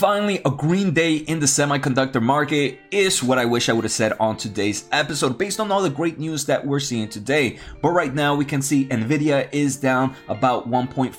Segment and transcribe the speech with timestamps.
[0.00, 3.92] Finally, a green day in the semiconductor market is what I wish I would have
[3.92, 7.58] said on today's episode based on all the great news that we're seeing today.
[7.82, 11.12] But right now we can see Nvidia is down about 1.5%.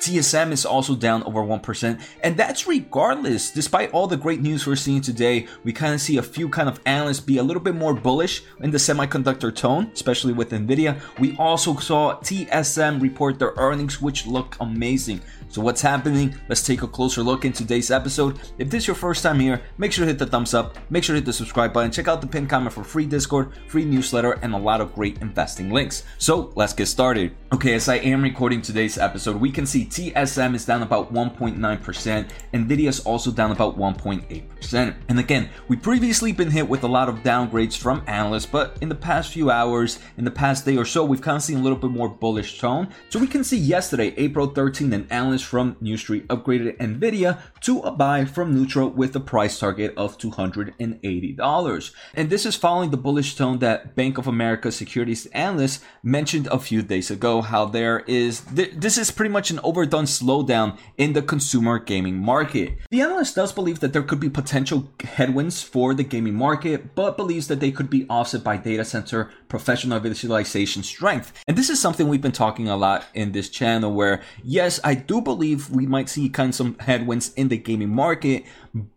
[0.00, 2.02] TSM is also down over 1%.
[2.24, 6.16] And that's regardless, despite all the great news we're seeing today, we kind of see
[6.16, 9.92] a few kind of analysts be a little bit more bullish in the semiconductor tone,
[9.94, 11.00] especially with Nvidia.
[11.20, 15.20] We also saw TSM report their earnings, which look amazing.
[15.52, 16.34] So what's happening?
[16.48, 18.40] Let's take a closer look in today's episode.
[18.58, 21.04] If this is your first time here, make sure to hit the thumbs up, make
[21.04, 23.84] sure to hit the subscribe button, check out the pinned comment for free Discord, free
[23.84, 26.04] newsletter, and a lot of great investing links.
[26.18, 27.34] So let's get started.
[27.52, 32.30] Okay, as I am recording today's episode, we can see TSM is down about 1.9%,
[32.54, 34.94] Nvidia is also down about 1.8%.
[35.08, 38.88] And again, we previously been hit with a lot of downgrades from analysts, but in
[38.88, 41.62] the past few hours, in the past day or so, we've kind of seen a
[41.62, 42.88] little bit more bullish tone.
[43.10, 47.81] So we can see yesterday, April 13th, an analyst from New Street upgraded Nvidia to
[47.84, 51.90] a buy from neutral with a price target of $280.
[52.14, 56.58] And this is following the bullish tone that Bank of America securities analyst mentioned a
[56.58, 61.22] few days ago how there is this is pretty much an overdone slowdown in the
[61.22, 62.78] consumer gaming market.
[62.90, 67.16] The analyst does believe that there could be potential headwinds for the gaming market, but
[67.16, 71.32] believes that they could be offset by data center professional visualization strength.
[71.46, 74.94] And this is something we've been talking a lot in this channel where yes, I
[74.94, 78.44] do believe we might see kind of some headwinds in the gaming market,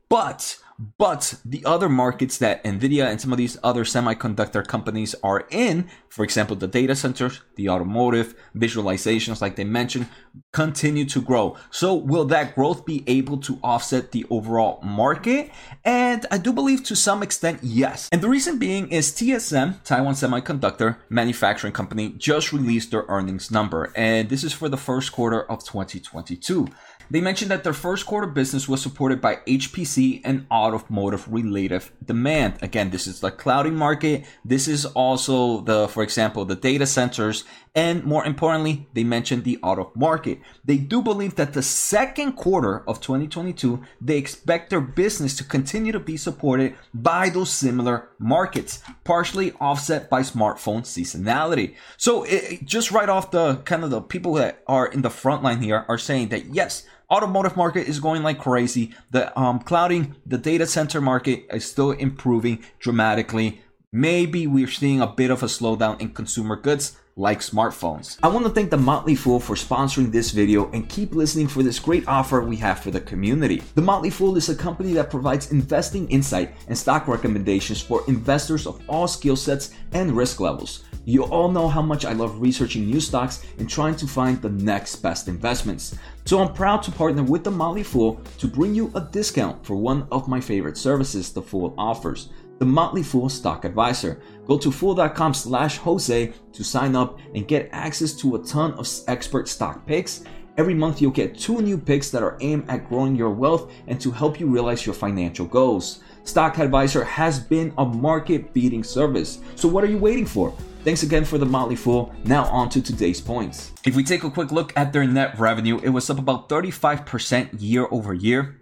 [0.09, 0.57] but
[0.97, 5.89] but the other markets that Nvidia and some of these other semiconductor companies are in,
[6.09, 10.07] for example, the data centers, the automotive, visualizations, like they mentioned,
[10.51, 11.55] continue to grow.
[11.71, 15.49] So, will that growth be able to offset the overall market?
[15.85, 18.09] And I do believe to some extent, yes.
[18.11, 23.93] And the reason being is TSM, Taiwan Semiconductor Manufacturing Company, just released their earnings number,
[23.95, 26.67] and this is for the first quarter of 2022.
[27.09, 32.55] They mentioned that their first quarter business was supported by HPC and automotive related demand.
[32.61, 34.25] Again, this is the clouding market.
[34.43, 37.43] This is also the, for example, the data centers.
[37.75, 40.39] And more importantly, they mentioned the auto market.
[40.63, 45.91] They do believe that the second quarter of 2022, they expect their business to continue
[45.91, 51.75] to be supported by those similar markets, partially offset by smartphone seasonality.
[51.97, 55.43] So it, just right off the kind of the people that are in the front
[55.43, 58.93] line here are saying that yes, automotive market is going like crazy.
[59.11, 63.61] The um, clouding, the data center market is still improving dramatically.
[63.91, 68.17] Maybe we're seeing a bit of a slowdown in consumer goods like smartphones.
[68.21, 71.63] I want to thank the Motley Fool for sponsoring this video and keep listening for
[71.63, 73.63] this great offer we have for the community.
[73.75, 78.67] The Motley Fool is a company that provides investing insight and stock recommendations for investors
[78.67, 80.83] of all skill sets and risk levels.
[81.07, 84.49] You all know how much I love researching new stocks and trying to find the
[84.49, 85.95] next best investments.
[86.25, 89.75] So I'm proud to partner with the Motley Fool to bring you a discount for
[89.75, 94.19] one of my favorite services the Fool offers, the Motley Fool Stock Advisor.
[94.47, 98.89] Go to fool.com slash Jose to sign up and get access to a ton of
[99.07, 100.23] expert stock picks.
[100.57, 104.01] Every month you'll get two new picks that are aimed at growing your wealth and
[104.01, 105.99] to help you realize your financial goals.
[106.23, 109.37] Stock Advisor has been a market beating service.
[109.55, 110.51] So what are you waiting for?
[110.85, 112.13] Thanks again for the Motley Fool.
[112.25, 113.71] Now on to today's points.
[113.87, 117.55] If we take a quick look at their net revenue, it was up about 35%
[117.59, 118.61] year over year.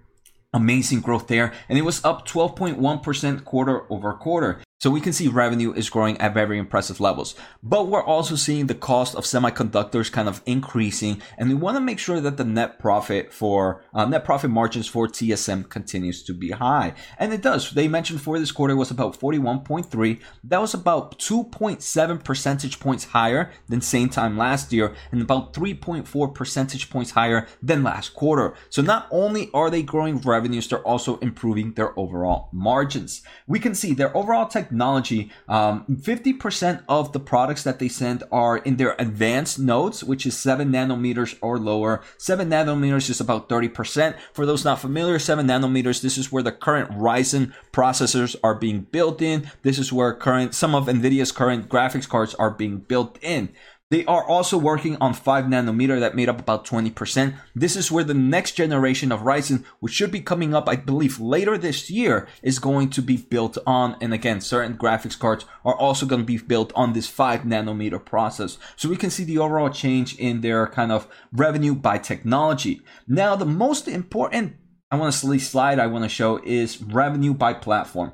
[0.54, 1.52] Amazing growth there.
[1.68, 4.62] And it was up 12.1% quarter over quarter.
[4.84, 7.36] So we can see revenue is growing at very impressive levels.
[7.64, 11.22] But we're also seeing the cost of semiconductors kind of increasing.
[11.38, 14.86] And we want to make sure that the net profit for uh, net profit margins
[14.86, 16.96] for TSM continues to be high.
[17.18, 17.72] And it does.
[17.72, 20.20] They mentioned for this quarter was about 41.3.
[20.44, 26.36] That was about 2.7 percentage points higher than same time last year and about 3.4
[26.36, 28.54] percentage points higher than last quarter.
[28.70, 33.22] So not only are they growing revenues, they're also improving their overall margins.
[33.48, 38.24] We can see their overall tech technology, um, 50% of the products that they send
[38.32, 42.02] are in their advanced nodes, which is 7 nanometers or lower.
[42.18, 44.16] 7 nanometers is about 30%.
[44.34, 48.82] For those not familiar, 7 nanometers, this is where the current Ryzen processors are being
[48.82, 49.50] built in.
[49.62, 53.50] This is where current some of NVIDIA's current graphics cards are being built in.
[53.94, 57.36] They are also working on 5 nanometer that made up about 20%.
[57.54, 61.20] This is where the next generation of Ryzen, which should be coming up, I believe,
[61.20, 63.96] later this year, is going to be built on.
[64.02, 68.04] And again, certain graphics cards are also going to be built on this 5 nanometer
[68.04, 68.58] process.
[68.78, 72.82] So we can see the overall change in their kind of revenue by technology.
[73.08, 74.56] Now, the most important
[74.90, 78.14] I want to slide I want to show is revenue by platform.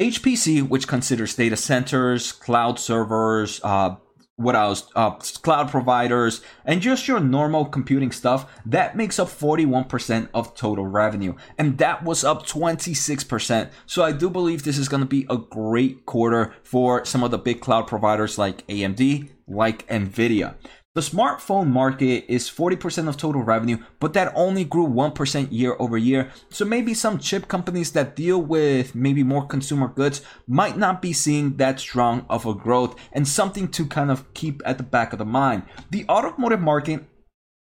[0.00, 3.96] HPC, which considers data centers, cloud servers, uh,
[4.36, 4.90] what else?
[4.94, 8.50] Uh, cloud providers and just your normal computing stuff.
[8.66, 11.34] That makes up 41% of total revenue.
[11.56, 13.70] And that was up 26%.
[13.86, 17.30] So I do believe this is going to be a great quarter for some of
[17.30, 20.54] the big cloud providers like AMD, like Nvidia.
[20.96, 25.98] The smartphone market is 40% of total revenue, but that only grew 1% year over
[25.98, 26.30] year.
[26.48, 31.12] So maybe some chip companies that deal with maybe more consumer goods might not be
[31.12, 35.12] seeing that strong of a growth and something to kind of keep at the back
[35.12, 35.64] of the mind.
[35.90, 37.04] The automotive market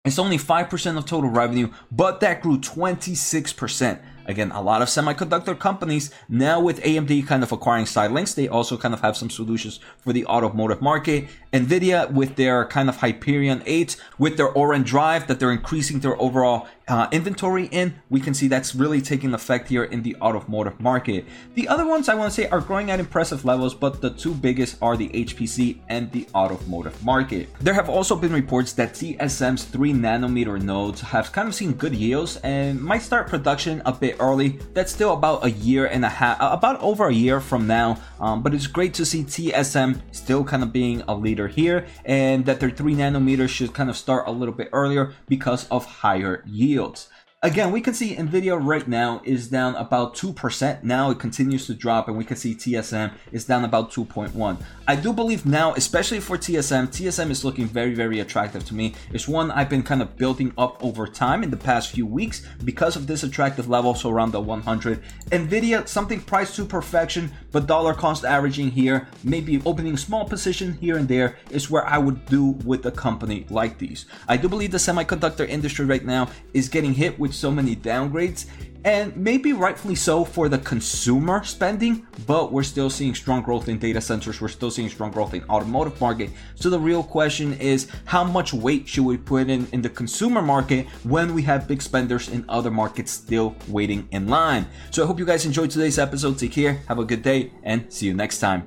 [0.05, 3.99] is only 5% of total revenue, but that grew 26%.
[4.25, 8.77] Again, a lot of semiconductor companies now with AMD kind of acquiring Xilinx, they also
[8.77, 11.27] kind of have some solutions for the automotive market.
[11.51, 16.19] Nvidia with their kind of Hyperion 8, with their Orin drive that they're increasing their
[16.21, 20.79] overall uh, inventory in, we can see that's really taking effect here in the automotive
[20.79, 21.25] market.
[21.55, 24.33] The other ones I want to say are growing at impressive levels, but the two
[24.33, 27.49] biggest are the HPC and the automotive market.
[27.59, 31.93] There have also been reports that TSM's 3 nanometer nodes have kind of seen good
[31.93, 34.59] yields and might start production a bit early.
[34.73, 37.99] That's still about a year and a half, uh, about over a year from now,
[38.19, 42.45] um, but it's great to see TSM still kind of being a leader here and
[42.45, 46.43] that their 3 nanometers should kind of start a little bit earlier because of higher
[46.45, 47.09] yields.
[47.43, 50.81] Again, we can see Nvidia right now is down about 2%.
[50.81, 54.63] Now it continues to drop, and we can see TSM is down about 2.1.
[54.87, 58.95] I do believe now, especially for TSM, TSM is looking very, very attractive to me.
[59.11, 62.47] It's one I've been kind of building up over time in the past few weeks
[62.63, 65.03] because of this attractive level, so around the 100.
[65.31, 70.95] Nvidia, something priced to perfection, but dollar cost averaging here, maybe opening small position here
[70.95, 74.05] and there is where I would do with a company like these.
[74.29, 78.45] I do believe the semiconductor industry right now is getting hit with so many downgrades
[78.85, 83.79] and maybe rightfully so for the consumer spending but we're still seeing strong growth in
[83.79, 86.29] data centers we're still seeing strong growth in automotive market.
[86.55, 90.41] So the real question is how much weight should we put in in the consumer
[90.41, 94.67] market when we have big spenders in other markets still waiting in line?
[94.91, 96.37] So i hope you guys enjoyed today's episode.
[96.37, 98.61] Take care have a good day and see you next time